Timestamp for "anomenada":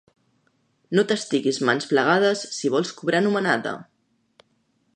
3.25-3.75